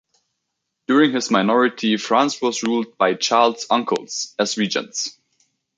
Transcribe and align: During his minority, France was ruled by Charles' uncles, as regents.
During 0.87 1.11
his 1.13 1.29
minority, 1.29 1.95
France 1.97 2.41
was 2.41 2.63
ruled 2.63 2.97
by 2.97 3.13
Charles' 3.13 3.67
uncles, 3.69 4.33
as 4.39 4.57
regents. 4.57 5.15